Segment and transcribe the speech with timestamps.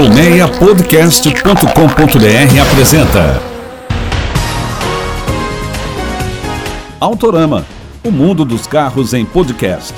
[0.00, 3.42] Colmeiapodcast.com.br apresenta
[6.98, 7.66] Autorama,
[8.02, 9.92] o mundo dos carros em podcast.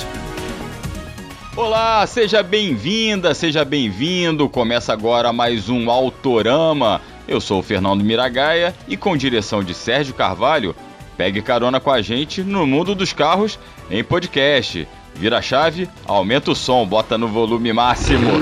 [1.54, 4.49] Olá, seja bem-vinda, seja bem-vindo.
[4.49, 7.00] Começa agora mais um Autorama.
[7.28, 10.74] Eu sou o Fernando Miragaia e com direção de Sérgio Carvalho,
[11.16, 13.56] pegue carona com a gente no mundo dos carros
[13.88, 14.88] em podcast.
[15.14, 18.32] Vira a chave, aumenta o som, bota no volume máximo.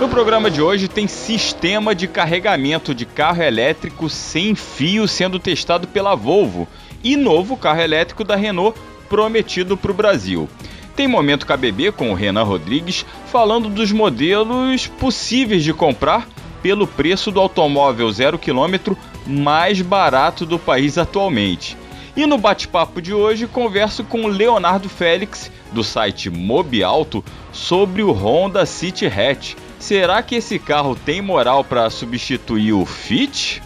[0.00, 5.86] No programa de hoje tem sistema de carregamento de carro elétrico sem fio sendo testado
[5.86, 6.66] pela Volvo
[7.04, 10.48] e novo carro elétrico da Renault prometido para o Brasil.
[10.96, 16.26] Tem momento KBB com o Renan Rodrigues falando dos modelos possíveis de comprar
[16.62, 21.76] pelo preço do automóvel zero quilômetro mais barato do país atualmente.
[22.16, 28.64] E no bate-papo de hoje converso com Leonardo Félix, do site Mobialto, sobre o Honda
[28.64, 29.56] City Hatch.
[29.80, 33.62] Será que esse carro tem moral para substituir o Fit?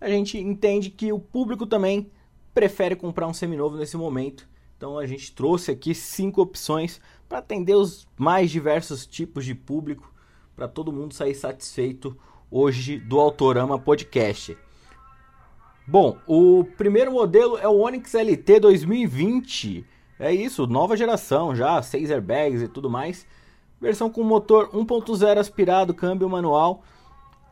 [0.00, 2.10] a gente entende que o público também
[2.52, 4.48] prefere comprar um seminovo nesse momento.
[4.76, 10.12] Então, a gente trouxe aqui cinco opções para atender os mais diversos tipos de público,
[10.54, 12.16] para todo mundo sair satisfeito
[12.48, 14.56] hoje do Autorama Podcast.
[15.86, 19.84] Bom, o primeiro modelo é o Onix LT 2020.
[20.18, 23.26] É isso, nova geração já, 6 airbags e tudo mais.
[23.78, 26.82] Versão com motor 1.0 aspirado, câmbio manual.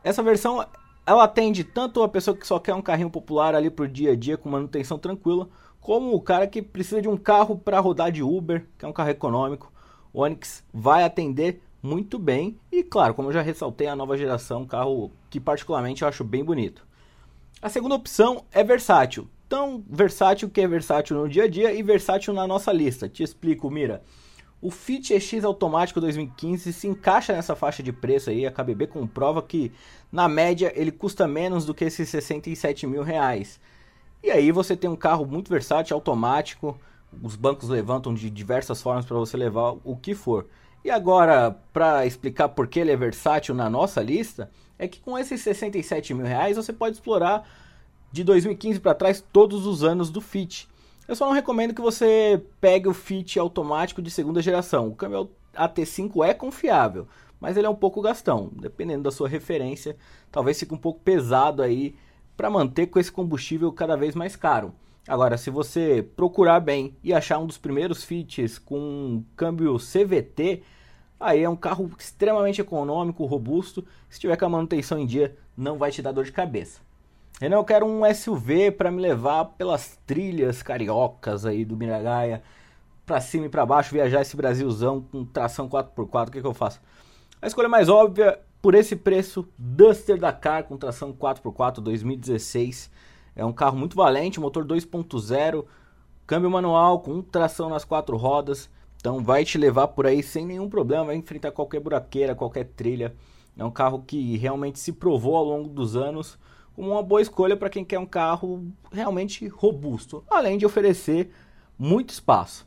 [0.03, 0.65] Essa versão
[1.05, 4.15] ela atende tanto a pessoa que só quer um carrinho popular ali pro dia a
[4.15, 5.47] dia com manutenção tranquila,
[5.79, 8.93] como o cara que precisa de um carro para rodar de Uber, que é um
[8.93, 9.71] carro econômico.
[10.11, 14.61] O Onix vai atender muito bem e claro, como eu já ressaltei, a nova geração,
[14.61, 16.83] um carro que particularmente eu acho bem bonito.
[17.63, 19.29] A segunda opção é versátil.
[19.47, 23.07] Tão versátil que é versátil no dia a dia e versátil na nossa lista.
[23.07, 24.03] Te explico, Mira.
[24.61, 28.45] O Fit EX automático 2015 se encaixa nessa faixa de preço aí.
[28.45, 29.71] A KBB comprova que,
[30.11, 33.61] na média, ele custa menos do que esses 67 mil reais.
[34.21, 36.77] E aí você tem um carro muito versátil, automático.
[37.21, 40.47] Os bancos levantam de diversas formas para você levar o que for.
[40.83, 45.17] E agora, para explicar por que ele é versátil na nossa lista, é que com
[45.17, 47.47] esses 67 mil reais você pode explorar
[48.11, 50.67] de 2015 para trás todos os anos do Fit.
[51.07, 54.87] Eu só não recomendo que você pegue o Fit automático de segunda geração.
[54.87, 57.07] O câmbio AT5 é confiável,
[57.39, 58.51] mas ele é um pouco gastão.
[58.53, 59.97] Dependendo da sua referência,
[60.31, 61.95] talvez fique um pouco pesado aí
[62.37, 64.73] para manter com esse combustível cada vez mais caro.
[65.07, 70.63] Agora, se você procurar bem e achar um dos primeiros Fits com câmbio CVT,
[71.19, 73.85] Aí é um carro extremamente econômico, robusto.
[74.09, 76.81] Se tiver com a manutenção em dia, não vai te dar dor de cabeça.
[77.39, 82.43] Renan, eu quero um SUV para me levar pelas trilhas cariocas aí do Miragaia,
[83.05, 86.27] para cima e para baixo, viajar esse Brasilzão com tração 4x4.
[86.27, 86.79] O que, que eu faço?
[87.41, 92.89] A escolha mais óbvia, por esse preço, Duster Dakar com tração 4x4 2016.
[93.35, 95.65] É um carro muito valente, motor 2.0,
[96.25, 98.69] câmbio manual com tração nas quatro rodas.
[99.03, 103.13] Então vai te levar por aí sem nenhum problema, vai enfrentar qualquer buraqueira, qualquer trilha.
[103.57, 106.39] É um carro que realmente se provou ao longo dos anos
[106.73, 111.33] como uma boa escolha para quem quer um carro realmente robusto, além de oferecer
[111.77, 112.65] muito espaço.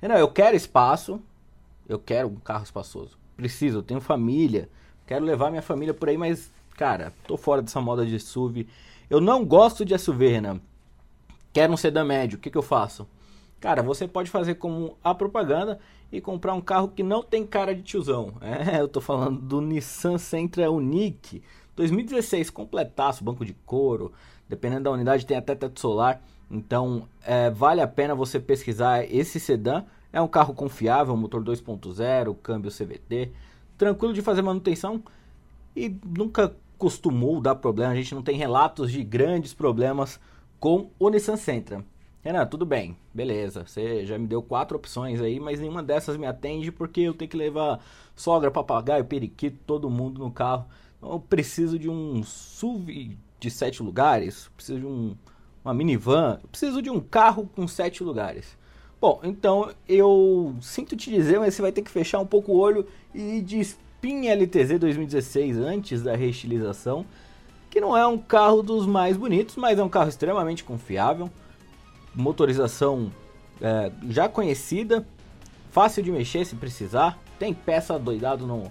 [0.00, 1.20] Renan, eu quero espaço,
[1.86, 3.18] eu quero um carro espaçoso.
[3.36, 4.70] Preciso, eu tenho família,
[5.06, 8.66] quero levar minha família por aí, mas, cara, tô fora dessa moda de SUV.
[9.10, 10.62] Eu não gosto de SUV, Renan.
[11.52, 13.06] Quero um sedã médio, o que, que eu faço?
[13.60, 15.78] Cara, você pode fazer como a propaganda
[16.12, 18.34] e comprar um carro que não tem cara de tiozão.
[18.40, 21.42] É, eu tô falando do Nissan Sentra Unique
[21.78, 24.12] 2016, completaço, banco de couro,
[24.48, 26.20] dependendo da unidade tem até teto solar.
[26.50, 29.84] Então, é, vale a pena você pesquisar esse sedã.
[30.12, 33.30] É um carro confiável, motor 2.0, câmbio CVT,
[33.76, 35.02] tranquilo de fazer manutenção
[35.76, 37.92] e nunca costumou dar problema.
[37.92, 40.18] A gente não tem relatos de grandes problemas
[40.58, 41.84] com o Nissan Sentra.
[42.22, 43.64] Renan, tudo bem, beleza.
[43.66, 47.30] Você já me deu quatro opções aí, mas nenhuma dessas me atende porque eu tenho
[47.30, 47.80] que levar
[48.16, 50.66] sogra, papagaio, periquito, todo mundo no carro.
[50.98, 55.16] Então, eu preciso de um SUV de sete lugares, preciso de um,
[55.64, 58.58] uma minivan, preciso de um carro com sete lugares.
[59.00, 62.58] Bom, então eu sinto te dizer, mas você vai ter que fechar um pouco o
[62.58, 62.84] olho
[63.14, 67.06] e de Spin LTZ 2016 antes da reestilização,
[67.70, 71.30] que não é um carro dos mais bonitos, mas é um carro extremamente confiável,
[72.18, 73.12] motorização
[73.60, 75.06] é, já conhecida,
[75.70, 78.64] fácil de mexer se precisar, tem peça doidado no,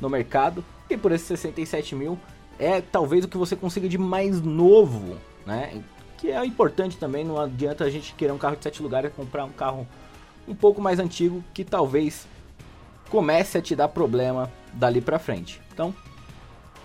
[0.00, 2.18] no mercado e por esses 67 mil
[2.58, 5.82] é talvez o que você consiga de mais novo, né?
[6.18, 9.14] Que é importante também, não adianta a gente querer um carro de 7 lugares e
[9.14, 9.86] comprar um carro
[10.46, 12.26] um pouco mais antigo que talvez
[13.10, 15.60] comece a te dar problema dali para frente.
[15.72, 15.94] Então,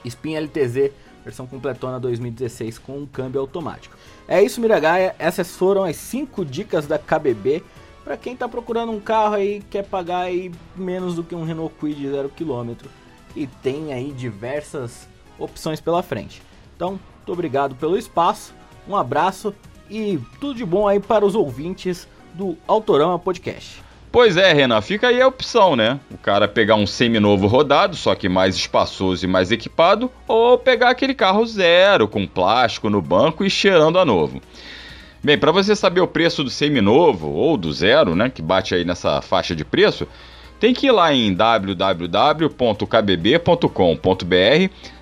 [0.04, 0.92] Spin LTZ
[1.24, 3.96] versão completona 2016 com um câmbio automático.
[4.28, 5.16] É isso, Miragaia.
[5.20, 7.64] Essas foram as 5 dicas da KBB
[8.04, 11.76] para quem está procurando um carro aí quer pagar aí menos do que um Renault
[11.76, 12.88] Kwid 0 km
[13.36, 15.08] e tem aí diversas
[15.38, 16.42] opções pela frente.
[16.76, 18.54] Então, muito obrigado pelo espaço,
[18.88, 19.54] um abraço
[19.90, 23.89] e tudo de bom aí para os ouvintes do Autorama Podcast.
[24.12, 26.00] Pois é, Renan, fica aí a opção, né?
[26.12, 30.90] O cara pegar um seminovo rodado, só que mais espaçoso e mais equipado, ou pegar
[30.90, 34.42] aquele carro zero, com plástico no banco e cheirando a novo.
[35.24, 38.84] Bem, para você saber o preço do seminovo ou do zero, né, que bate aí
[38.84, 40.08] nessa faixa de preço,
[40.60, 42.50] tem que ir lá em www.kbb.com.br,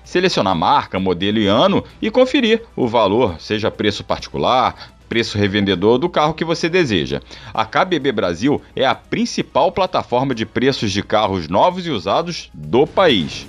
[0.04, 6.08] selecionar marca, modelo e ano e conferir o valor, seja preço particular, preço revendedor do
[6.08, 7.20] carro que você deseja.
[7.54, 12.86] A KBB Brasil é a principal plataforma de preços de carros novos e usados do
[12.86, 13.46] país.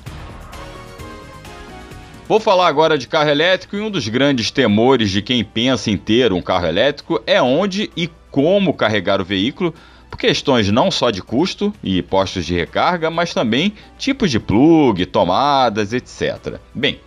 [2.27, 5.97] Vou falar agora de carro elétrico e um dos grandes temores de quem pensa em
[5.97, 9.73] ter um carro elétrico é onde e como carregar o veículo
[10.09, 15.05] por questões não só de custo e postos de recarga, mas também tipos de plug,
[15.07, 16.59] tomadas, etc.
[16.73, 16.99] Bem,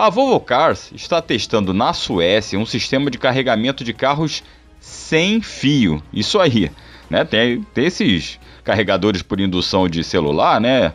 [0.00, 4.42] a Volvo Cars está testando na Suécia um sistema de carregamento de carros
[4.80, 6.02] sem fio.
[6.10, 6.70] Isso aí,
[7.10, 7.22] né?
[7.22, 10.94] Tem, tem esses carregadores por indução de celular, né?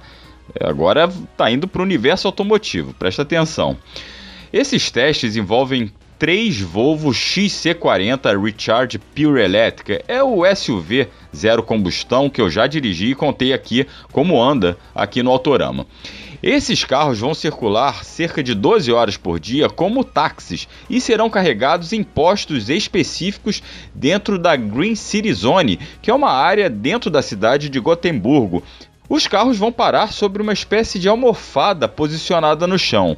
[0.60, 3.78] Agora está indo para o universo automotivo, presta atenção.
[4.52, 10.04] Esses testes envolvem três Volvo XC40 Recharge Pure Elétrica.
[10.08, 15.22] É o SUV zero combustão que eu já dirigi e contei aqui como anda aqui
[15.22, 15.86] no Autorama.
[16.48, 21.92] Esses carros vão circular cerca de 12 horas por dia como táxis e serão carregados
[21.92, 23.64] em postos específicos
[23.96, 28.62] dentro da Green City Zone, que é uma área dentro da cidade de Gotemburgo.
[29.10, 33.18] Os carros vão parar sobre uma espécie de almofada posicionada no chão.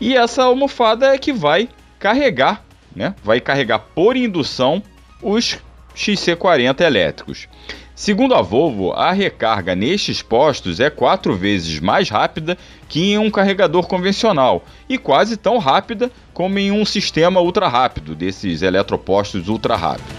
[0.00, 3.14] E essa almofada é que vai carregar, né?
[3.22, 4.82] Vai carregar por indução
[5.22, 5.58] os
[5.94, 7.46] XC40 elétricos.
[7.96, 12.58] Segundo a Volvo, a recarga nestes postos é quatro vezes mais rápida
[12.90, 18.14] que em um carregador convencional e quase tão rápida como em um sistema ultra rápido
[18.14, 20.14] desses eletropostos ultra rápidos.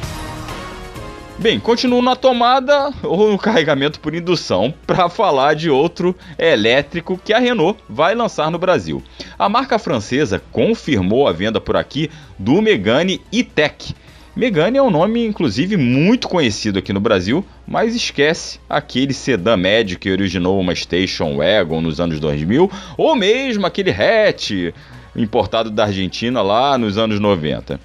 [1.38, 7.31] Bem, continuo na tomada ou no carregamento por indução para falar de outro elétrico que
[7.31, 9.03] a Renault vai lançar no Brasil.
[9.38, 13.93] A marca francesa confirmou a venda por aqui do Megane E-Tech.
[14.36, 20.00] Megane é um nome, inclusive, muito conhecido aqui no Brasil, mas esquece aquele sedã médio
[20.00, 24.74] que originou uma Station Wagon nos anos 2000, ou mesmo aquele hatch
[25.15, 27.79] importado da Argentina lá nos anos 90.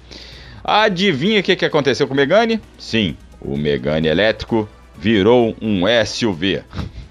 [0.63, 2.61] Adivinha o que, que aconteceu com o Megane?
[2.77, 6.63] Sim, o Megane elétrico virou um SUV.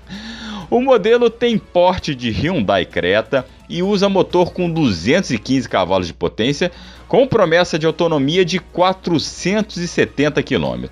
[0.70, 6.72] O modelo tem porte de Hyundai Creta e usa motor com 215 cavalos de potência,
[7.06, 10.86] com promessa de autonomia de 470 km.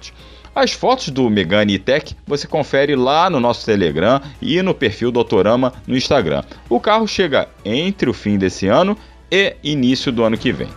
[0.55, 5.21] As fotos do Megane E-Tech você confere lá no nosso Telegram e no perfil do
[5.21, 6.43] Autorama no Instagram.
[6.69, 8.97] O carro chega entre o fim desse ano
[9.31, 10.69] e início do ano que vem.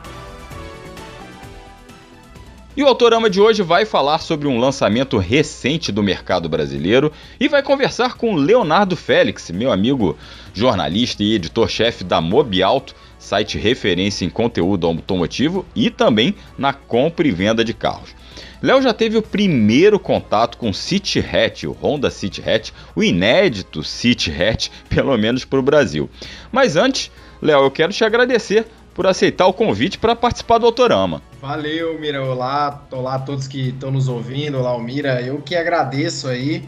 [2.76, 7.48] E o Autorama de hoje vai falar sobre um lançamento recente do mercado brasileiro e
[7.48, 10.18] vai conversar com Leonardo Félix, meu amigo
[10.56, 17.32] jornalista e editor-chefe da Mobiauto, site referência em conteúdo automotivo e também na compra e
[17.32, 18.16] venda de carros.
[18.64, 23.04] Léo já teve o primeiro contato com o City Hatch, o Honda City Hatch, o
[23.04, 26.10] inédito City Hatch, pelo menos para o Brasil.
[26.50, 31.22] Mas antes, Léo, eu quero te agradecer por aceitar o convite para participar do Autorama.
[31.42, 32.24] Valeu, Mira.
[32.24, 34.58] Olá, olá a todos que estão nos ouvindo.
[34.58, 35.22] Olá, Mira.
[35.22, 36.64] Eu que agradeço aí.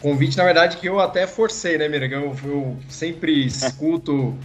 [0.00, 2.06] Convite, na verdade, que eu até forcei, né, Mira?
[2.06, 4.38] Eu, eu sempre escuto,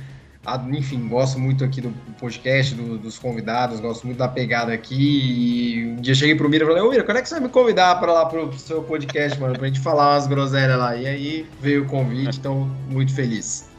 [0.71, 4.95] enfim, gosto muito aqui do podcast, do, dos convidados, gosto muito da pegada aqui.
[4.95, 7.43] E um dia cheguei pro Mira e falei: Ô, Mira, quando é que você vai
[7.43, 10.95] me convidar para lá pro, seu podcast, mano, pra gente falar umas groselhas lá?
[10.95, 13.69] E aí veio o convite, então, muito feliz.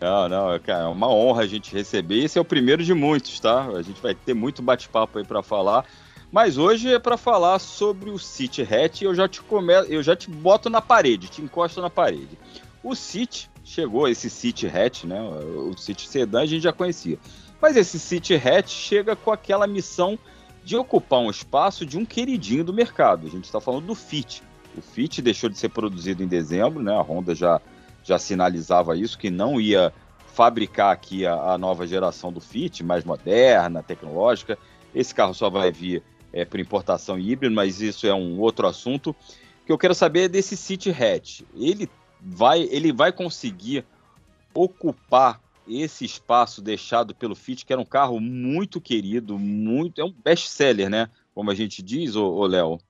[0.00, 2.24] Não, não, cara, é uma honra a gente receber.
[2.24, 3.66] Esse é o primeiro de muitos, tá?
[3.66, 5.84] A gente vai ter muito bate-papo aí para falar.
[6.32, 9.74] Mas hoje é para falar sobre o City Hatch e eu já te come...
[9.88, 12.38] eu já te boto na parede, te encosto na parede.
[12.82, 15.20] O City chegou, esse City Hatch, né?
[15.20, 17.18] O City Sedan a gente já conhecia.
[17.60, 20.18] Mas esse City Hatch chega com aquela missão
[20.64, 23.26] de ocupar um espaço de um queridinho do mercado.
[23.26, 24.42] A gente está falando do Fit.
[24.76, 26.92] O Fit deixou de ser produzido em dezembro, né?
[26.92, 27.60] A Honda já
[28.02, 29.92] já sinalizava isso, que não ia
[30.32, 34.58] fabricar aqui a, a nova geração do Fit, mais moderna, tecnológica.
[34.94, 39.10] Esse carro só vai vir é, por importação híbrida, mas isso é um outro assunto.
[39.10, 41.42] O que eu quero saber é desse City Hatch.
[41.54, 41.88] Ele
[42.22, 43.84] vai, ele vai conseguir
[44.54, 50.12] ocupar esse espaço deixado pelo Fit, que era um carro muito querido, muito é um
[50.24, 51.08] best-seller, né?
[51.34, 52.80] Como a gente diz, ô Léo.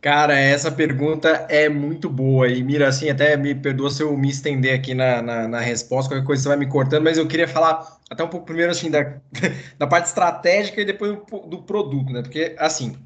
[0.00, 2.48] Cara, essa pergunta é muito boa.
[2.48, 6.10] E Mira, assim, até me perdoa se eu me estender aqui na, na, na, resposta,
[6.10, 8.90] qualquer coisa você vai me cortando, mas eu queria falar até um pouco primeiro, assim,
[8.90, 9.20] da,
[9.78, 12.22] da parte estratégica e depois do, do produto, né?
[12.22, 12.96] Porque, assim,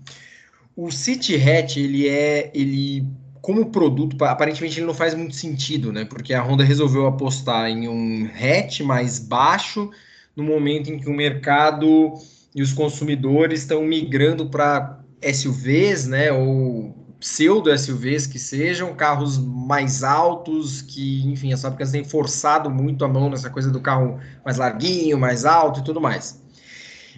[0.76, 3.04] o City Hatch, ele é, ele,
[3.44, 6.06] como produto, aparentemente ele não faz muito sentido, né?
[6.06, 9.90] Porque a Honda resolveu apostar em um hatch mais baixo
[10.34, 12.14] no momento em que o mercado
[12.54, 20.02] e os consumidores estão migrando para SUVs, né, ou pseudo SUVs que sejam, carros mais
[20.02, 24.56] altos, que, enfim, as fábricas têm forçado muito a mão nessa coisa do carro mais
[24.56, 26.42] larguinho, mais alto e tudo mais.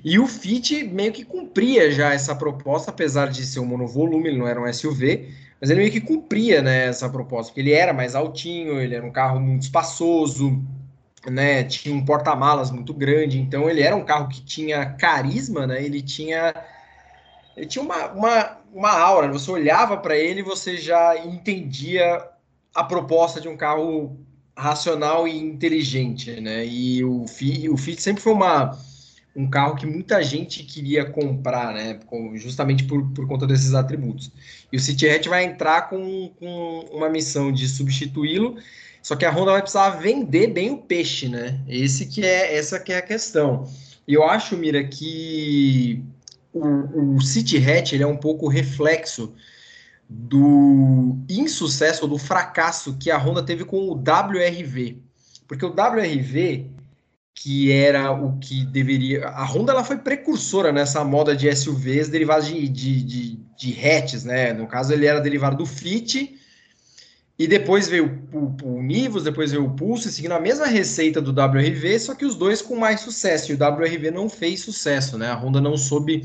[0.04, 4.38] E o Fit meio que cumpria já essa proposta, apesar de ser um monovolume, ele
[4.38, 7.92] não era um SUV, mas ele meio que cumpria né, essa proposta, porque ele era
[7.92, 10.62] mais altinho, ele era um carro muito espaçoso,
[11.28, 15.82] né, tinha um porta-malas muito grande, então ele era um carro que tinha carisma, né,
[15.82, 16.54] ele tinha
[17.56, 22.22] ele tinha uma, uma, uma aura, você olhava para ele e você já entendia
[22.74, 24.20] a proposta de um carro
[24.54, 26.66] racional e inteligente, né?
[26.66, 28.78] E o Fit, o Fit sempre foi uma,
[29.36, 32.00] um carro que muita gente queria comprar, né?
[32.36, 34.32] Justamente por, por conta desses atributos.
[34.72, 38.56] E o City Hatch vai entrar com, com uma missão de substituí-lo,
[39.02, 41.60] só que a Honda vai precisar vender bem o peixe, né?
[41.68, 43.70] Esse que é essa que é a questão.
[44.08, 46.02] E eu acho, Mira, que
[46.52, 49.34] o, o City Hatch ele é um pouco reflexo
[50.08, 54.98] do insucesso do fracasso que a Honda teve com o WRV.
[55.46, 56.70] Porque o WRV,
[57.36, 59.28] que era o que deveria.
[59.28, 64.24] A Honda ela foi precursora nessa moda de SUVs derivados de, de, de, de hatches,
[64.24, 64.54] né?
[64.54, 66.40] No caso, ele era derivado do Fit.
[67.38, 71.20] E depois veio o, o, o Nivus, depois veio o Pulse, seguindo a mesma receita
[71.20, 73.52] do WRV, só que os dois com mais sucesso.
[73.52, 75.28] E o WRV não fez sucesso, né?
[75.28, 76.22] A Honda não soube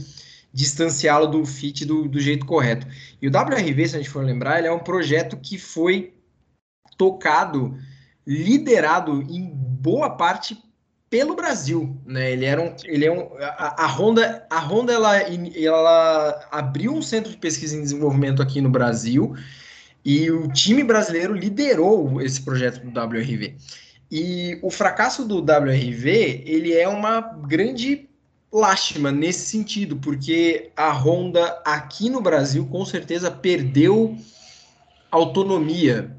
[0.54, 2.88] distanciá-lo do Fit do, do, jeito correto.
[3.22, 6.14] E o WRV, se a gente for lembrar, ele é um projeto que foi
[6.98, 7.78] tocado,
[8.26, 10.58] liderado em boa parte
[11.12, 12.32] pelo Brasil, né?
[12.32, 17.02] Ele era um, ele é um, a, a Honda, a Honda ela, ela abriu um
[17.02, 19.36] centro de pesquisa e desenvolvimento aqui no Brasil
[20.06, 23.58] e o time brasileiro liderou esse projeto do WRV.
[24.10, 28.10] E o fracasso do WRV, ele é uma grande
[28.50, 34.18] lástima nesse sentido, porque a Honda aqui no Brasil com certeza perdeu
[35.12, 36.16] autonomia.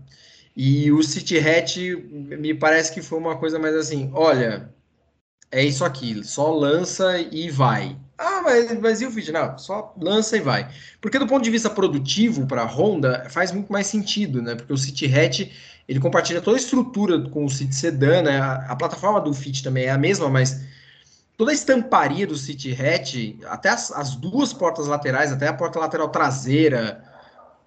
[0.55, 1.79] E o City Hatch
[2.11, 4.71] me parece que foi uma coisa mais assim, olha,
[5.53, 7.95] é isso aqui, só lança e vai.
[8.17, 9.31] Ah, mas, mas e o Fit?
[9.31, 10.73] Não, só lança e vai.
[10.99, 14.55] Porque do ponto de vista produtivo para a Honda, faz muito mais sentido, né?
[14.55, 15.51] Porque o City Hatch,
[15.87, 18.41] ele compartilha toda a estrutura com o City Sedan, né?
[18.41, 20.65] A, a plataforma do Fit também é a mesma, mas
[21.37, 25.79] toda a estamparia do City Hatch, até as, as, duas portas laterais, até a porta
[25.79, 27.05] lateral traseira,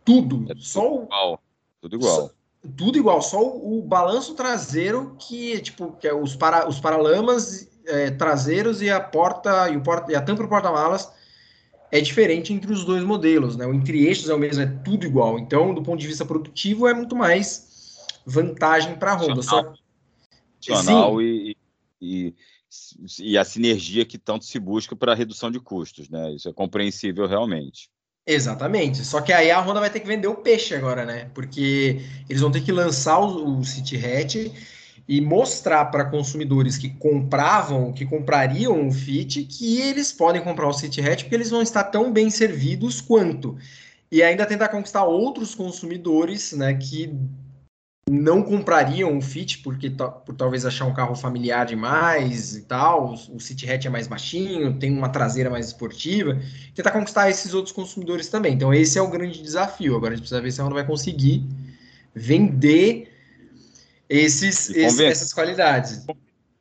[0.04, 0.52] tudo.
[0.52, 1.42] É só tudo igual.
[1.82, 2.16] Tudo igual.
[2.16, 2.32] Só,
[2.78, 7.75] tudo igual, só o, o, balanço traseiro que tipo que é os para os paralamas
[7.88, 11.12] é, traseiros e a porta e o porta e a tampa do porta-malas
[11.92, 13.66] é diferente entre os dois modelos, né?
[13.66, 15.40] O entre-eixos é o mesmo, é tudo igual.
[15.40, 19.42] Então, do ponto de vista produtivo, é muito mais vantagem para a Honda.
[19.42, 19.74] Só...
[21.22, 21.56] e,
[22.02, 22.34] e,
[23.20, 26.34] e a sinergia que tanto se busca para a redução de custos, né?
[26.34, 27.90] Isso é compreensível realmente.
[28.28, 29.06] Exatamente.
[29.06, 31.30] Só que aí a Honda vai ter que vender o peixe agora, né?
[31.34, 34.36] Porque eles vão ter que lançar o, o City Hatch
[35.08, 40.74] e mostrar para consumidores que compravam, que comprariam o Fit, que eles podem comprar o
[40.74, 43.56] City Hatch porque eles vão estar tão bem servidos quanto.
[44.12, 47.14] E ainda tentar conquistar outros consumidores, né, que
[48.10, 53.40] não comprariam o Fit porque por talvez achar um carro familiar demais e tal, o
[53.40, 56.40] City Hatch é mais baixinho, tem uma traseira mais esportiva,
[56.74, 58.54] tentar conquistar esses outros consumidores também.
[58.54, 59.96] Então esse é o grande desafio.
[59.96, 61.44] Agora a gente precisa ver se a Honda vai conseguir
[62.14, 63.15] vender
[64.10, 66.06] esses, esses essas qualidades.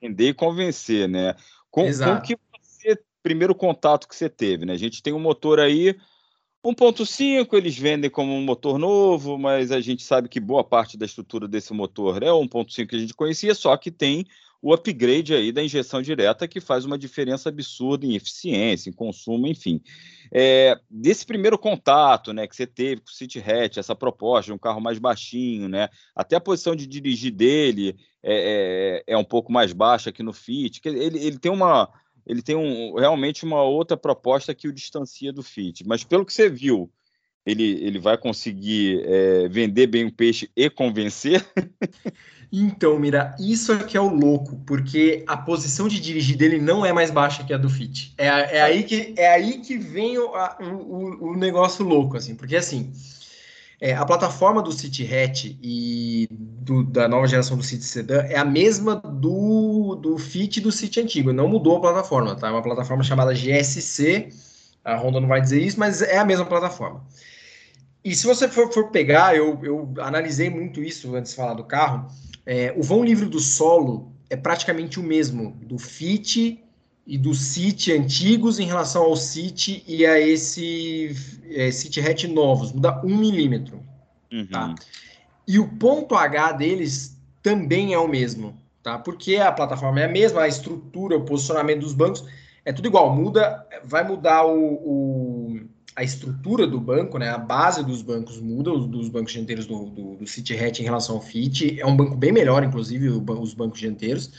[0.00, 1.34] Vender e convencer, né?
[1.70, 2.20] Com, Exato.
[2.20, 4.72] com que você, primeiro contato que você teve, né?
[4.72, 5.96] A gente tem um motor aí
[6.64, 11.04] 1.5 eles vendem como um motor novo, mas a gente sabe que boa parte da
[11.04, 14.24] estrutura desse motor é o 1.5 que a gente conhecia, só que tem
[14.64, 19.47] o upgrade aí da injeção direta que faz uma diferença absurda em eficiência, em consumo,
[19.47, 19.78] enfim.
[20.33, 24.54] É, desse primeiro contato, né, que você teve com o City Hatch, essa proposta de
[24.54, 29.25] um carro mais baixinho, né, até a posição de dirigir dele é, é, é um
[29.25, 31.92] pouco mais baixa aqui no Fit, ele, ele tem uma
[32.26, 35.87] ele tem um, realmente uma outra proposta que o distancia do Fit.
[35.87, 36.90] Mas pelo que você viu,
[37.44, 41.47] ele, ele vai conseguir é, vender bem o peixe e convencer?
[42.56, 46.92] Então, Mira, isso aqui é o louco, porque a posição de dirigir dele não é
[46.92, 48.14] mais baixa que a do Fit.
[48.16, 48.26] É,
[48.58, 50.30] é, aí, que, é aí que vem o,
[50.61, 52.92] o, o negócio louco, assim, porque assim.
[53.81, 58.38] É, a plataforma do City Hatch e do, da nova geração do City Sedan é
[58.38, 62.48] a mesma do, do Fit do City antigo, não mudou a plataforma, tá?
[62.48, 64.28] É uma plataforma chamada GSC,
[64.85, 67.05] a Honda não vai dizer isso, mas é a mesma plataforma.
[68.05, 71.64] E se você for, for pegar, eu, eu analisei muito isso antes de falar do
[71.64, 72.09] carro,
[72.46, 76.62] é, o vão livre do solo é praticamente o mesmo do Fit
[77.07, 81.14] e do City antigos em relação ao City e a esse
[81.50, 83.83] é, City Hatch novos, muda um milímetro.
[84.33, 84.46] Uhum.
[84.46, 84.74] Tá?
[85.46, 88.98] E o ponto H deles também é o mesmo, tá?
[88.98, 92.24] Porque a plataforma é a mesma, a estrutura, o posicionamento dos bancos
[92.64, 93.14] é tudo igual.
[93.14, 95.34] Muda, vai mudar o, o
[95.96, 97.30] a estrutura do banco, né?
[97.30, 100.85] A base dos bancos muda, os dos bancos dianteiros do, do, do City Hatch em
[100.85, 101.80] relação ao Fit.
[101.80, 104.30] É um banco bem melhor, inclusive, os bancos dianteiros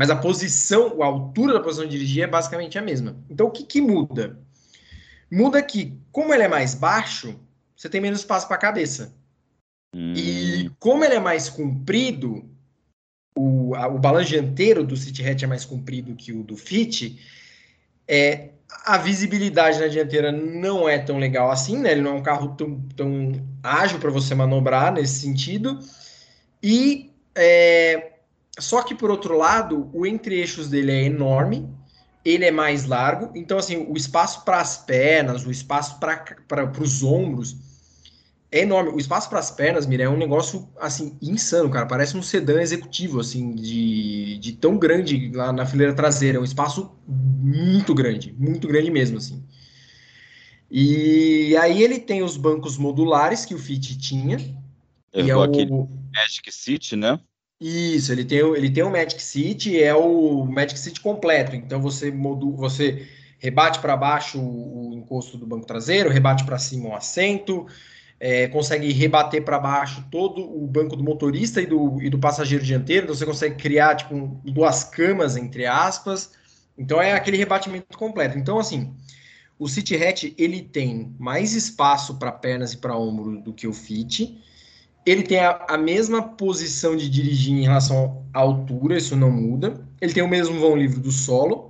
[0.00, 3.16] mas a posição, a altura da posição de dirigir é basicamente a mesma.
[3.28, 4.38] Então, o que, que muda?
[5.30, 7.38] Muda que, como ele é mais baixo,
[7.76, 9.14] você tem menos espaço para a cabeça.
[9.94, 10.14] Hum.
[10.14, 12.48] E como ele é mais comprido,
[13.36, 17.20] o, a, o balanço dianteiro do City Hatch é mais comprido que o do Fit,
[18.08, 18.52] é,
[18.84, 21.92] a visibilidade na dianteira não é tão legal assim, né?
[21.92, 25.78] Ele não é um carro tão, tão ágil para você manobrar nesse sentido.
[26.62, 28.12] E é,
[28.58, 31.68] só que, por outro lado, o entre-eixos dele é enorme,
[32.24, 37.02] ele é mais largo, então, assim, o espaço para as pernas, o espaço para os
[37.02, 37.56] ombros
[38.52, 38.90] é enorme.
[38.90, 41.86] O espaço para as pernas, Mira, é um negócio, assim, insano, cara.
[41.86, 46.38] Parece um sedã executivo, assim, de, de tão grande lá na fileira traseira.
[46.38, 49.44] É um espaço muito grande, muito grande mesmo, assim.
[50.70, 54.36] E aí ele tem os bancos modulares que o Fit tinha.
[55.12, 57.18] É, é o Magic City, né?
[57.60, 61.54] Isso, ele tem, ele tem o Magic City, é o Magic City completo.
[61.54, 63.06] Então você modu, você
[63.38, 67.66] rebate para baixo o, o, encosto do banco traseiro, rebate para cima o assento,
[68.20, 72.62] é, consegue rebater para baixo todo o banco do motorista e do, e do passageiro
[72.62, 73.04] dianteiro.
[73.04, 76.32] Então você consegue criar tipo duas camas entre aspas.
[76.76, 78.38] Então é aquele rebatimento completo.
[78.38, 78.94] Então assim,
[79.58, 83.72] o City Hatch ele tem mais espaço para pernas e para ombro do que o
[83.72, 84.38] Fit
[85.04, 89.80] ele tem a, a, mesma posição de dirigir em relação à altura, isso não muda.
[90.00, 91.69] Ele tem o mesmo vão livre do solo,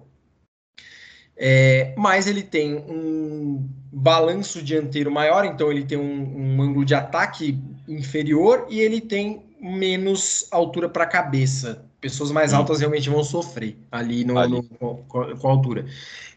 [1.43, 6.95] é, mas ele tem um balanço dianteiro maior, então ele tem um, um ângulo de
[6.95, 13.23] ataque inferior e ele tem menos altura para a cabeça pessoas mais altas realmente vão
[13.23, 14.53] sofrer ali, no, ali.
[14.53, 15.85] no com, com, a altura.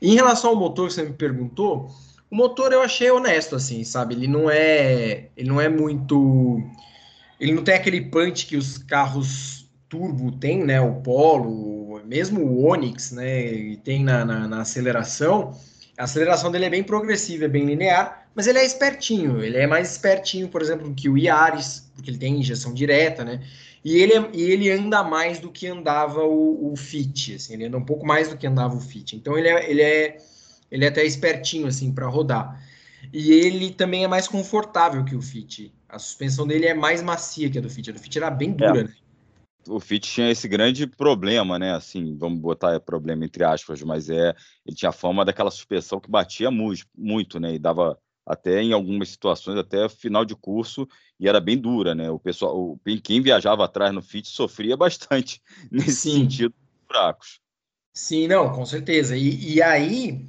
[0.02, 1.89] Em relação ao motor que você me perguntou,
[2.30, 4.13] o motor eu achei honesto, assim, sabe?
[4.13, 6.62] Ele não é, ele não é muito,
[7.39, 10.82] ele não tem aquele punch que os carros turbo tem, né?
[10.82, 13.46] O Polo, mesmo o Onix, né?
[13.46, 15.58] E tem na, na, na aceleração.
[15.98, 19.44] A aceleração dele é bem progressiva, é bem linear, mas ele é espertinho.
[19.44, 23.42] Ele é mais espertinho, por exemplo, que o Yaris, porque ele tem injeção direta, né?
[23.84, 27.78] E ele, e ele anda mais do que andava o, o Fit, assim, ele anda
[27.78, 29.16] um pouco mais do que andava o Fit.
[29.16, 30.18] Então ele é, ele é,
[30.72, 32.63] ele é até espertinho assim para rodar.
[33.12, 35.74] E ele também é mais confortável que o Fit.
[35.89, 37.89] A suspensão dele é mais macia que a do Fit.
[37.89, 38.84] A do Fit era bem dura, é.
[38.84, 38.94] né?
[39.67, 41.73] O Fit tinha esse grande problema, né?
[41.73, 46.49] Assim, vamos botar problema entre aspas, mas é ele tinha fama daquela suspensão que batia
[46.52, 47.56] muito, né?
[47.56, 50.88] E dava até em algumas situações até final de curso
[51.19, 52.10] e era bem dura, né?
[52.10, 56.21] O pessoal, o, quem viajava atrás no Fit sofria bastante nesse Sim.
[56.21, 56.54] sentido,
[56.88, 57.39] buracos.
[57.93, 59.15] Sim, não, com certeza.
[59.15, 60.26] E, e aí,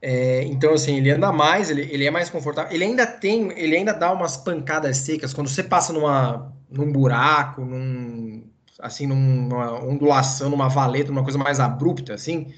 [0.00, 2.72] é, então assim, ele anda mais, ele, ele é mais confortável.
[2.72, 7.64] Ele ainda tem, ele ainda dá umas pancadas secas quando você passa numa, num buraco,
[7.64, 8.48] num
[8.78, 12.52] assim, numa ondulação, numa valeta, numa coisa mais abrupta, assim, uhum.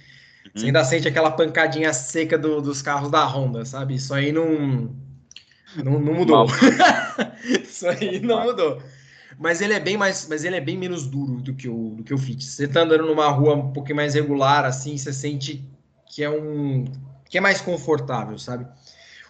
[0.55, 3.95] você ainda sente aquela pancadinha seca do, dos carros da Honda, sabe?
[3.95, 4.91] Isso aí não,
[5.77, 6.47] não, não mudou.
[7.63, 8.83] Isso aí não mudou.
[9.39, 12.05] Mas ele é bem mais, mas ele é bem menos duro do que o do
[12.05, 12.45] que o Fit.
[12.45, 15.65] Você tá andando numa rua um pouquinho mais regular, assim, você sente
[16.07, 16.85] que é um
[17.29, 18.67] que é mais confortável, sabe?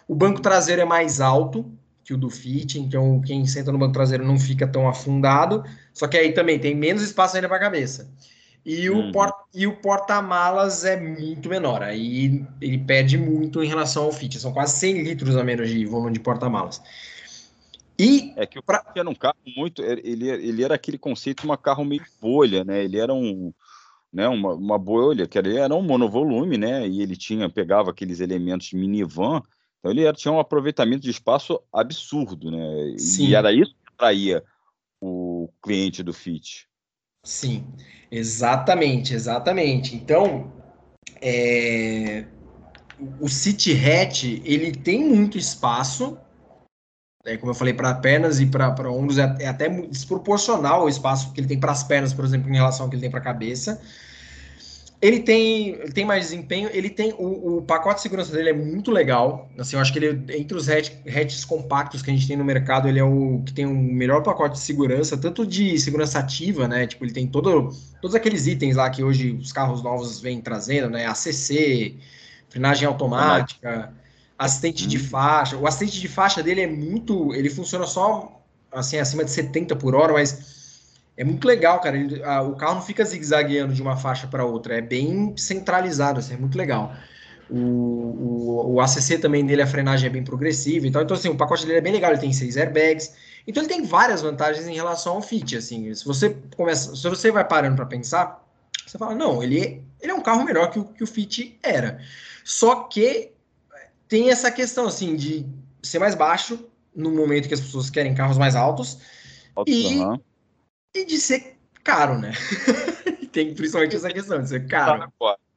[0.07, 1.71] O banco traseiro é mais alto,
[2.03, 6.07] que o do Fit, então quem senta no banco traseiro não fica tão afundado, só
[6.07, 8.11] que aí também tem menos espaço ainda para a cabeça.
[8.65, 9.11] E o, uhum.
[9.11, 14.39] port, e o porta-malas é muito menor, aí ele perde muito em relação ao Fit,
[14.39, 16.81] são quase 100 litros a menos de volume de porta-malas.
[17.97, 18.83] E é que o pra...
[18.95, 22.83] era um carro muito, ele, ele era aquele conceito de uma carro meio bolha, né?
[22.83, 23.51] Ele era um,
[24.13, 26.87] né, uma, uma bolha, que ele era um monovolume, né?
[26.87, 29.41] E ele tinha pegava aqueles elementos de minivan
[29.81, 32.95] então ele era, tinha um aproveitamento de espaço absurdo, né?
[32.97, 33.27] Sim.
[33.27, 34.43] E era isso que atraía
[35.01, 36.67] o cliente do Fit.
[37.23, 37.67] Sim,
[38.11, 39.95] exatamente, exatamente.
[39.95, 40.51] Então,
[41.21, 42.25] é...
[43.19, 46.17] o City Hatch, ele tem muito espaço,
[47.25, 51.33] é, como eu falei, para pernas e para ombros, é, é até desproporcional o espaço
[51.33, 53.19] que ele tem para as pernas, por exemplo, em relação ao que ele tem para
[53.19, 53.81] a cabeça.
[55.01, 58.53] Ele tem, ele tem mais desempenho, ele tem o, o, pacote de segurança dele é
[58.53, 59.49] muito legal.
[59.57, 62.45] Assim, eu acho que ele entre os hatch, hatches compactos que a gente tem no
[62.45, 66.67] mercado, ele é o que tem o melhor pacote de segurança, tanto de segurança ativa,
[66.67, 66.85] né?
[66.85, 70.91] Tipo, ele tem todo, todos aqueles itens lá que hoje os carros novos vêm trazendo,
[70.91, 71.07] né?
[71.07, 71.97] ACC,
[72.47, 73.91] frenagem automática,
[74.37, 75.03] assistente de uhum.
[75.03, 75.57] faixa.
[75.57, 78.39] O assistente de faixa dele é muito, ele funciona só
[78.71, 80.60] assim acima de 70 por hora, mas
[81.21, 81.97] é muito legal, cara.
[82.25, 86.33] A, o carro não fica zigue-zagueando de uma faixa para outra, é bem centralizado, assim,
[86.33, 86.95] é muito legal.
[87.47, 91.03] O, o, o, ACC também dele, a frenagem é bem progressiva e tal.
[91.03, 93.13] Então, assim, o pacote dele é bem legal, ele tem seis airbags.
[93.45, 95.93] Então, ele tem várias vantagens em relação ao Fit, assim.
[95.93, 98.43] Se você começa, se você vai parando para pensar,
[98.83, 101.99] você fala, não, ele, ele é um carro melhor que o, que o Fit era.
[102.43, 103.29] Só que
[104.07, 105.45] tem essa questão, assim, de
[105.83, 108.97] ser mais baixo no momento que as pessoas querem carros mais altos.
[109.55, 109.99] Alto, e...
[109.99, 110.19] Uhum
[110.93, 112.31] e de ser caro, né?
[113.31, 115.11] Tem principalmente essa questão de ser caro.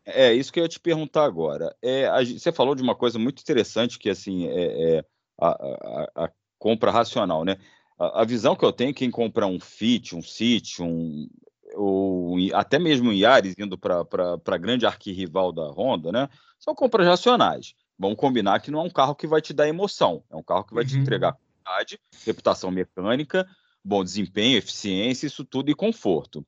[0.06, 1.74] É, isso que eu ia te perguntar agora.
[1.82, 5.04] É, a, você falou de uma coisa muito interessante, que assim, é, é
[5.40, 7.56] a, a, a, compra racional, né?
[7.98, 11.28] A, visão que eu tenho, quem compra um Fit, um City, um,
[11.74, 14.04] ou até mesmo um Yaris indo para
[14.46, 16.28] a grande arquirrival da Honda, né?
[16.58, 17.74] São compras racionais.
[17.98, 20.64] Vamos combinar que não é um carro que vai te dar emoção, é um carro
[20.64, 20.90] que vai uhum.
[20.90, 23.46] te entregar qualidade, reputação mecânica,
[23.84, 26.44] bom desempenho, eficiência, isso tudo e conforto.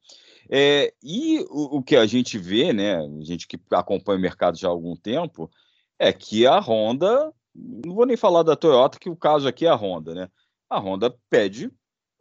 [0.48, 4.56] É, e o, o, que a gente vê, né, a gente que acompanha o mercado
[4.56, 5.50] já há algum tempo,
[5.98, 9.68] é que a Honda, não vou nem falar da Toyota, que o caso aqui é
[9.68, 10.30] a Honda, né?
[10.68, 11.70] A Honda pede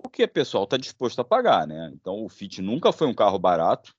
[0.04, 1.91] o que o pessoal está disposto a pagar, né?
[1.93, 3.93] Então o Fit nunca foi um carro barato,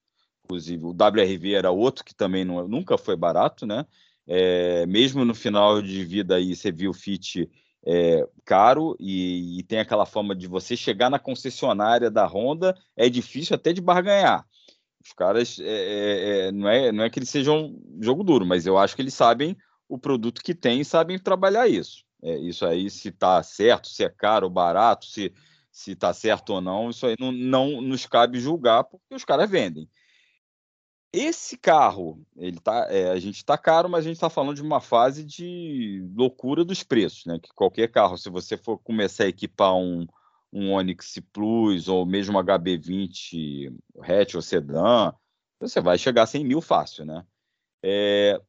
[0.45, 3.85] inclusive o WRV era outro que também não, nunca foi barato, né?
[4.25, 7.49] É, mesmo no final de vida aí, você viu o Fit
[7.89, 13.07] é, caro e, e, tem aquela forma de você chegar na concessionária da Honda, é
[13.07, 14.45] difícil até de barganhar.
[15.01, 18.67] Os caras, é, é, é, não, é, não é que eles sejam jogo duro, mas
[18.67, 19.55] eu acho que eles sabem
[19.87, 22.03] o produto que tem e sabem trabalhar isso.
[22.21, 25.33] É, isso aí, se está certo, se é caro ou barato, se
[25.77, 29.47] se está certo ou não, isso aí não, não nos cabe julgar, porque os caras
[29.47, 29.87] vendem.
[31.19, 34.61] Esse carro, ele tá, é, a gente está caro, mas a gente está falando de
[34.61, 37.39] uma fase de loucura dos preços, né?
[37.39, 40.05] Que qualquer carro, se você for começar a equipar um,
[40.53, 45.11] um Onix Plus ou mesmo HB20 hatch ou sedã,
[45.59, 47.25] você vai chegar a 100 mil fácil, né?
[47.83, 48.39] É,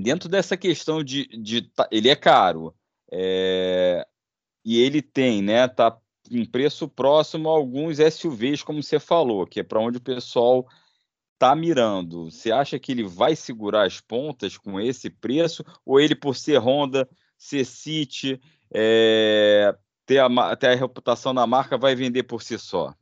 [0.00, 2.74] dentro dessa questão de, de ele é caro
[3.12, 4.06] é,
[4.64, 5.98] e ele tem, né, tá
[6.30, 10.66] em preço próximo a alguns SUVs, como você falou, que é para onde o pessoal
[11.44, 12.30] está mirando.
[12.30, 16.58] Você acha que ele vai segurar as pontas com esse preço ou ele por ser
[16.58, 18.40] Honda, ser City,
[18.72, 19.74] é,
[20.06, 22.94] ter, a, ter a reputação da marca vai vender por si só?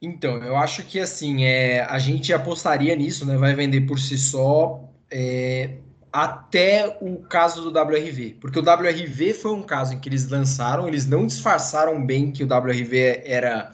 [0.00, 3.36] Então, eu acho que assim, é, a gente apostaria nisso, né?
[3.36, 5.78] Vai vender por si só é,
[6.12, 8.36] até o caso do WRV.
[8.40, 12.44] Porque o WRV foi um caso em que eles lançaram, eles não disfarçaram bem que
[12.44, 13.72] o WRV era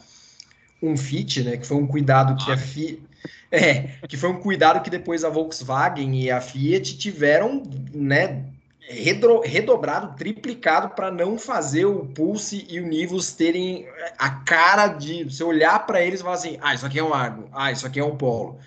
[0.81, 1.57] um fit, né?
[1.57, 3.12] Que foi um cuidado que a Fiat.
[3.51, 8.45] É, que foi um cuidado que depois a Volkswagen e a Fiat tiveram, né?
[8.89, 13.87] redro, redobrado, triplicado para não fazer o Pulse e o Nivus terem
[14.19, 17.15] a cara de você olhar para eles e falar assim: ah, isso aqui é um
[17.15, 18.59] Argo, ah, isso aqui é um Polo.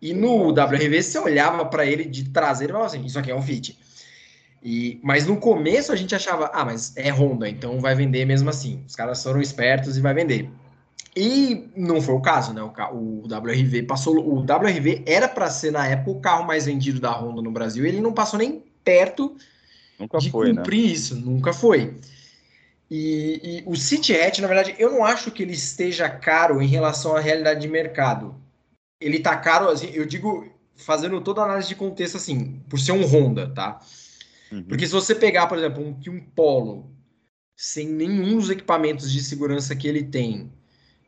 [0.00, 3.34] E no WRV você olhava para ele de traseiro e falava assim: isso aqui é
[3.34, 3.78] um Fit.
[4.62, 8.50] E, mas no começo a gente achava: ah, mas é Honda, então vai vender mesmo
[8.50, 8.82] assim.
[8.86, 10.50] Os caras foram espertos e vai vender.
[11.14, 12.62] E não foi o caso, né?
[12.62, 14.16] O, o WRV passou.
[14.18, 17.84] O WRV era para ser, na época, o carro mais vendido da Honda no Brasil.
[17.84, 19.36] Ele não passou nem perto
[19.98, 20.56] Nunca de foi, né?
[20.56, 20.92] cumprir né?
[20.92, 21.94] isso, nunca foi.
[22.90, 26.66] E, e, o City Hatch, na verdade, eu não acho que ele esteja caro em
[26.66, 28.34] relação à realidade de mercado.
[29.00, 30.46] Ele tá caro, assim, eu digo,
[30.76, 33.80] fazendo toda a análise de contexto, assim, por ser um Honda, tá?
[34.50, 34.64] Uhum.
[34.64, 36.90] Porque se você pegar, por exemplo, um, um Polo,
[37.56, 40.52] sem nenhum dos equipamentos de segurança que ele tem,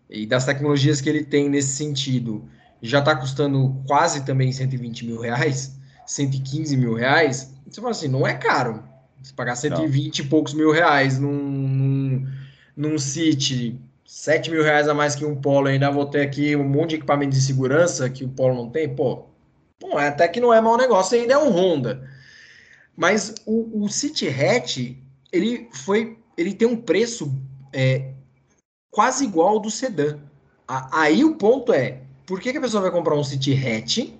[0.08, 2.48] e das tecnologias que ele tem nesse sentido,
[2.82, 8.26] já está custando quase também 120 mil reais, 115 mil reais, você fala assim, não
[8.26, 8.82] é caro.
[9.22, 10.26] Você pagar 120 não.
[10.26, 12.28] e poucos mil reais num, num,
[12.76, 16.68] num City, 7 mil reais a mais que um Polo, ainda vou ter aqui um
[16.68, 19.24] monte de equipamento de segurança que o Polo não tem, pô,
[19.80, 22.08] bom, é, até que não é mau negócio, ainda é um Honda.
[22.94, 24.94] Mas o, o City Hatch,
[25.32, 27.34] ele foi, ele tem um preço
[27.72, 28.12] é,
[28.94, 30.18] quase igual ao do sedã.
[30.66, 34.14] Aí o ponto é, por que, que a pessoa vai comprar um City Hatch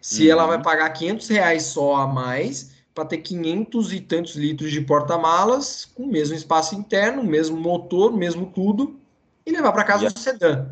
[0.00, 0.32] se uhum.
[0.32, 4.80] ela vai pagar 500 reais só a mais para ter 500 e tantos litros de
[4.80, 8.98] porta-malas, com o mesmo espaço interno, mesmo motor, mesmo tudo,
[9.46, 10.66] e levar para casa e um sedã.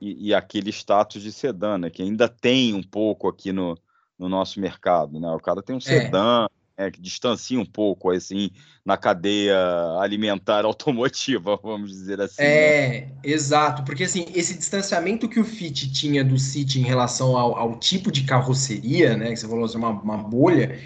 [0.00, 3.78] E, e, aquele status de sedã, né, que ainda tem um pouco aqui no,
[4.18, 5.20] no nosso mercado.
[5.20, 5.30] Né?
[5.30, 5.82] O cara tem um é.
[5.82, 8.50] sedã, é, que distancia um pouco assim
[8.84, 9.56] na cadeia
[10.00, 12.42] alimentar automotiva, vamos dizer assim.
[12.42, 13.08] É, né?
[13.24, 17.78] exato, porque assim, esse distanciamento que o Fit tinha do City em relação ao, ao
[17.78, 20.78] tipo de carroceria, né, que você falou assim, uma, uma bolha,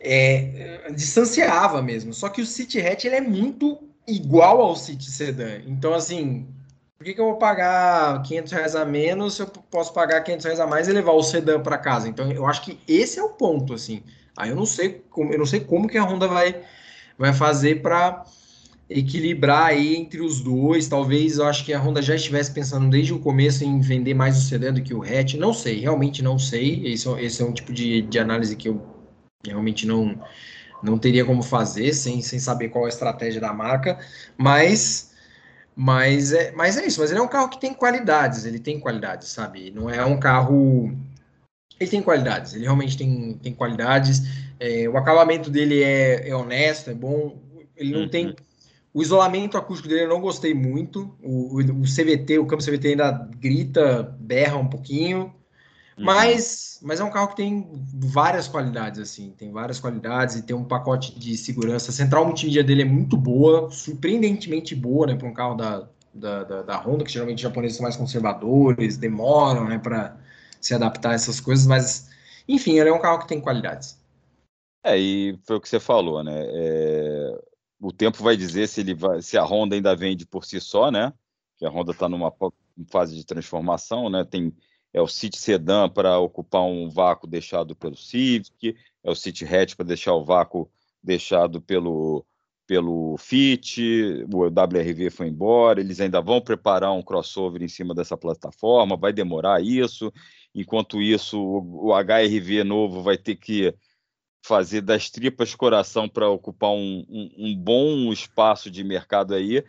[0.00, 2.14] é, distanciava mesmo.
[2.14, 5.62] Só que o City Hatch ele é muito igual ao City Sedan.
[5.66, 6.46] Então, assim,
[6.96, 10.44] por que, que eu vou pagar 500 reais a menos se eu posso pagar 500
[10.44, 12.08] reais a mais e levar o sedã para casa?
[12.08, 14.02] Então, eu acho que esse é o ponto, assim.
[14.38, 16.62] Aí eu não sei como, eu não sei como que a Honda vai,
[17.18, 18.24] vai fazer para
[18.88, 20.88] equilibrar aí entre os dois.
[20.88, 24.38] Talvez eu acho que a Honda já estivesse pensando desde o começo em vender mais
[24.38, 25.34] o sedã do que o hatch.
[25.34, 26.86] Não sei, realmente não sei.
[26.86, 28.80] Esse, é esse é um tipo de, de análise que eu
[29.44, 30.18] realmente não
[30.80, 33.98] não teria como fazer sem, sem saber qual é a estratégia da marca.
[34.36, 35.12] Mas
[35.74, 37.00] mas é, mas é isso.
[37.00, 38.44] Mas ele é um carro que tem qualidades.
[38.44, 39.70] Ele tem qualidades, sabe?
[39.70, 40.92] Não é um carro
[41.78, 44.22] ele tem qualidades, ele realmente tem, tem qualidades.
[44.58, 47.38] É, o acabamento dele é, é, honesto, é bom.
[47.76, 48.08] Ele não uhum.
[48.08, 48.34] tem.
[48.92, 51.14] O isolamento acústico dele eu não gostei muito.
[51.22, 55.32] O, o, CVT, o câmbio CVT ainda grita, berra um pouquinho.
[55.96, 56.04] Uhum.
[56.04, 59.32] Mas, mas é um carro que tem várias qualidades, assim.
[59.38, 61.90] Tem várias qualidades e tem um pacote de segurança.
[61.90, 65.14] A central multimídia dele é muito boa, surpreendentemente boa, né?
[65.14, 68.96] Para um carro da, da, da, da Honda, que geralmente os japoneses são mais conservadores,
[68.96, 69.78] demoram, né?
[69.78, 70.16] Para
[70.60, 72.08] se adaptar a essas coisas, mas
[72.46, 73.98] enfim, ele é um carro que tem qualidades.
[74.82, 76.44] É, e foi o que você falou, né?
[76.46, 77.40] É,
[77.80, 80.90] o tempo vai dizer se ele vai, se a Honda ainda vende por si só,
[80.90, 81.12] né?
[81.56, 82.32] Que a Honda está numa
[82.90, 84.24] fase de transformação, né?
[84.24, 84.52] Tem
[84.92, 89.74] é o City Sedan para ocupar um vácuo deixado pelo Civic, é o City Hatch
[89.74, 90.70] para deixar o vácuo
[91.02, 92.24] deixado pelo
[92.68, 93.82] pelo Fit,
[94.30, 99.10] o WRV foi embora, eles ainda vão preparar um crossover em cima dessa plataforma, vai
[99.10, 100.12] demorar isso.
[100.54, 103.74] Enquanto isso, o HRV novo vai ter que
[104.42, 109.64] fazer das tripas coração para ocupar um, um, um, bom espaço de mercado aí.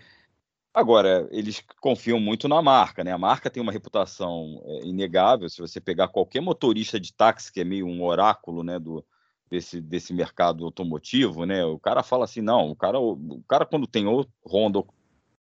[0.73, 3.13] Agora, eles confiam muito na marca, né?
[3.13, 5.49] A marca tem uma reputação é, inegável.
[5.49, 9.05] Se você pegar qualquer motorista de táxi, que é meio um oráculo, né, do,
[9.49, 11.65] desse, desse mercado automotivo, né?
[11.65, 14.83] O cara fala assim, não, o cara, o cara quando tem ou Honda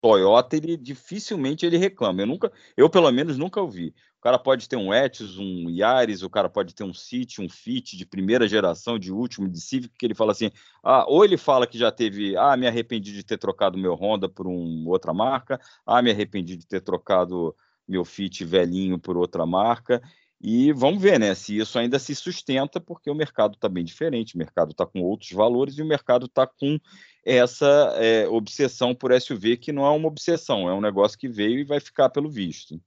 [0.00, 2.22] Toyota, ele dificilmente ele reclama.
[2.22, 3.94] Eu nunca, eu pelo menos nunca ouvi.
[4.18, 7.48] O cara pode ter um Etios, um Yaris, o cara pode ter um City, um
[7.48, 10.50] Fit de primeira geração, de último, de Civic, que ele fala assim,
[10.82, 14.28] ah, ou ele fala que já teve, ah, me arrependi de ter trocado meu Honda
[14.28, 17.54] por um, outra marca, ah, me arrependi de ter trocado
[17.86, 20.02] meu Fit velhinho por outra marca,
[20.40, 24.36] e vamos ver, né, se isso ainda se sustenta, porque o mercado está bem diferente,
[24.36, 26.78] o mercado está com outros valores e o mercado está com
[27.24, 31.58] essa é, obsessão por SUV, que não é uma obsessão, é um negócio que veio
[31.58, 32.80] e vai ficar pelo visto.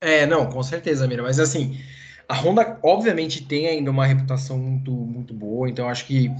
[0.00, 1.22] É, não, com certeza, Mira.
[1.22, 1.78] Mas assim,
[2.28, 6.30] a Honda obviamente tem ainda uma reputação muito, muito boa, então acho que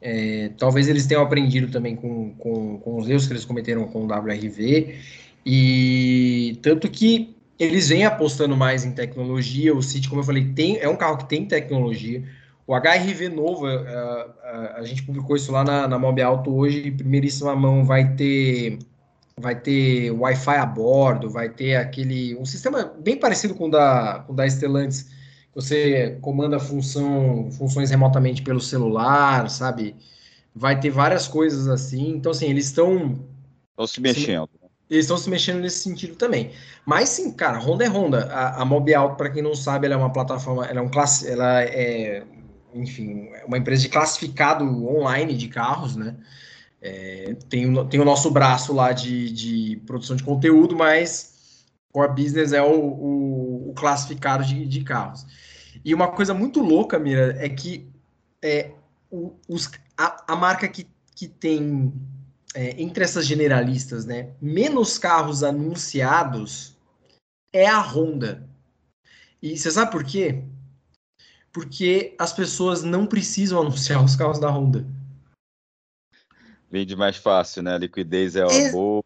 [0.00, 4.04] é, talvez eles tenham aprendido também com, com, com os erros que eles cometeram com
[4.04, 4.94] o WRV,
[5.44, 9.74] e tanto que eles vêm apostando mais em tecnologia.
[9.74, 12.22] O City, como eu falei, tem, é um carro que tem tecnologia.
[12.66, 16.90] O HRV novo, a, a, a gente publicou isso lá na, na Mob Alto hoje,
[16.90, 18.78] primeiríssima mão, vai ter
[19.36, 24.22] vai ter Wi-Fi a bordo, vai ter aquele um sistema bem parecido com o da,
[24.26, 25.10] com o da Stellantis,
[25.54, 29.94] você comanda função, funções remotamente pelo celular, sabe?
[30.54, 32.10] Vai ter várias coisas assim.
[32.10, 33.18] Então, assim, eles estão.
[33.70, 34.48] Estão se mexendo.
[34.92, 36.52] Eles estão se mexendo nesse sentido também.
[36.84, 38.26] Mas sim, cara, Honda é Honda.
[38.26, 40.90] A, a Mobi Alto, para quem não sabe, ela é uma plataforma, ela é um
[40.90, 42.22] classe, ela é,
[42.74, 46.16] enfim, uma empresa de classificado online de carros, né?
[46.80, 52.52] É, tem, tem o nosso braço lá de, de produção de conteúdo, mas core business
[52.52, 55.24] é o, o, o classificado de, de, carros.
[55.84, 57.88] E uma coisa muito louca, Mira, é que
[58.42, 58.72] é,
[59.10, 61.92] o, os, a, a, marca que, que tem
[62.54, 66.76] é, entre essas generalistas, né, menos carros anunciados
[67.52, 68.48] é a Honda.
[69.42, 70.42] E você sabe por quê?
[71.52, 74.86] Porque as pessoas não precisam anunciar os carros da Honda.
[76.70, 77.74] Vende mais fácil, né?
[77.74, 79.04] A liquidez é Ex boa.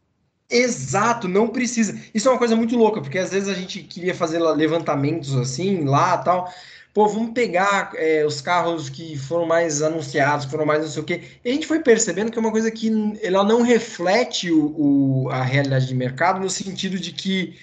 [0.48, 2.00] Exato, não precisa.
[2.14, 5.85] Isso é uma coisa muito louca, porque às vezes a gente queria fazer levantamentos assim,
[5.85, 6.52] lá tal.
[6.96, 11.02] Pô, vamos pegar é, os carros que foram mais anunciados, que foram mais não sei
[11.02, 11.24] o quê.
[11.44, 12.90] E a gente foi percebendo que é uma coisa que
[13.22, 17.54] ela não reflete o, o a realidade de mercado, no sentido de que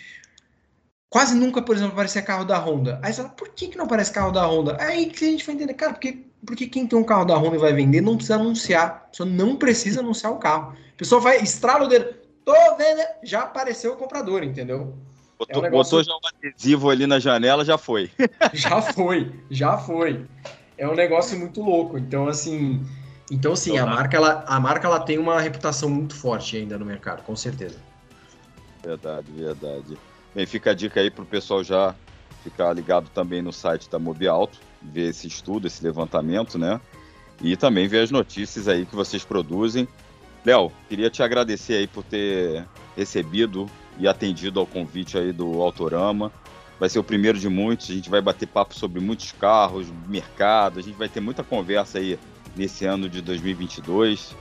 [1.10, 3.00] quase nunca, por exemplo, aparecia carro da Honda.
[3.02, 4.78] Aí você fala, por que, que não aparece carro da Honda?
[4.80, 7.56] Aí que a gente foi entender, cara, porque porque quem tem um carro da Honda
[7.56, 8.86] e vai vender não precisa anunciar.
[8.86, 10.78] A pessoa não precisa anunciar o carro.
[10.94, 12.14] A pessoa vai, estrala o dedo,
[12.46, 14.94] tô vendo, já apareceu o comprador, entendeu?
[15.46, 15.98] Botou, é um negócio...
[15.98, 18.10] botou já um adesivo ali na janela, já foi.
[18.54, 20.26] já foi, já foi.
[20.78, 21.98] É um negócio muito louco.
[21.98, 22.86] Então, assim.
[23.32, 26.78] Então, sim, então, a marca, ela, a marca ela tem uma reputação muito forte ainda
[26.78, 27.78] no mercado, com certeza.
[28.84, 29.98] Verdade, verdade.
[30.36, 31.96] Bem, fica a dica aí pro pessoal já
[32.44, 36.80] ficar ligado também no site da Mobi Alto ver esse estudo, esse levantamento, né?
[37.42, 39.88] E também ver as notícias aí que vocês produzem.
[40.46, 46.32] Léo, queria te agradecer aí por ter recebido e atendido ao convite aí do Autorama.
[46.80, 50.80] Vai ser o primeiro de muitos, a gente vai bater papo sobre muitos carros, mercado,
[50.80, 52.20] a gente vai ter muita conversa aí
[52.56, 54.36] nesse ano de 2022.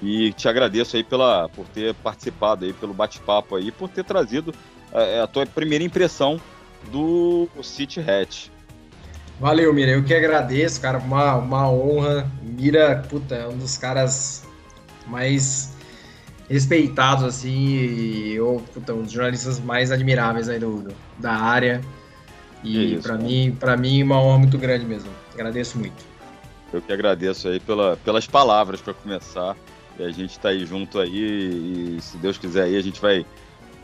[0.00, 4.54] E te agradeço aí pela, por ter participado aí, pelo bate-papo aí, por ter trazido
[4.92, 6.40] a, é, a tua primeira impressão
[6.92, 8.48] do City Hatch.
[9.40, 9.92] Valeu, Mira.
[9.92, 10.98] Eu que agradeço, cara.
[10.98, 12.30] Uma, uma honra.
[12.42, 14.44] Mira, puta, é um dos caras
[15.06, 15.76] mais
[16.48, 17.56] respeitados, assim.
[17.56, 21.80] E eu, puta, um dos jornalistas mais admiráveis aí do, do da área.
[22.64, 25.10] E para mim, para mim, uma honra muito grande mesmo.
[25.32, 26.04] Agradeço muito.
[26.72, 29.56] Eu que agradeço aí pela, pelas palavras para começar.
[29.98, 33.26] E a gente está aí junto aí e se Deus quiser aí a gente vai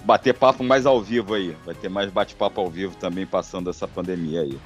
[0.05, 1.57] bater papo mais ao vivo aí.
[1.65, 4.59] Vai ter mais bate-papo ao vivo também passando essa pandemia aí.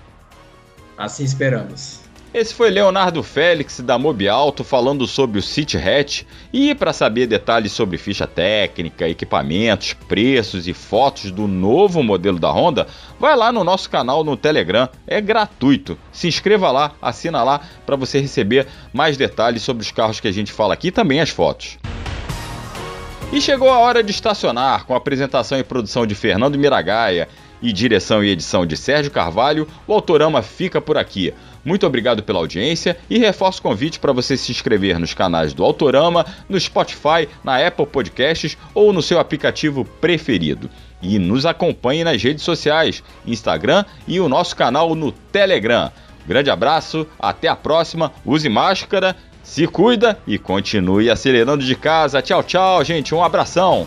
[0.96, 2.07] Assim esperamos.
[2.32, 7.26] Esse foi Leonardo Félix da Mobi Alto falando sobre o City Hatch e para saber
[7.26, 12.86] detalhes sobre ficha técnica, equipamentos, preços e fotos do novo modelo da Honda,
[13.18, 15.98] vai lá no nosso canal no Telegram, é gratuito.
[16.12, 20.32] Se inscreva lá, assina lá para você receber mais detalhes sobre os carros que a
[20.32, 21.78] gente fala aqui e também as fotos.
[23.32, 27.26] E chegou a hora de estacionar com a apresentação e produção de Fernando Miragaia
[27.60, 31.34] e direção e edição de Sérgio Carvalho, o Autorama fica por aqui.
[31.68, 35.62] Muito obrigado pela audiência e reforço o convite para você se inscrever nos canais do
[35.62, 40.70] Autorama, no Spotify, na Apple Podcasts ou no seu aplicativo preferido.
[41.02, 45.92] E nos acompanhe nas redes sociais, Instagram e o nosso canal no Telegram.
[46.26, 52.22] Grande abraço, até a próxima, use máscara, se cuida e continue acelerando de casa.
[52.22, 53.86] Tchau, tchau, gente, um abração.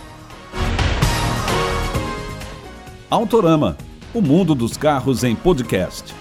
[3.09, 3.75] Autorama,
[4.13, 6.20] o mundo dos carros em podcast.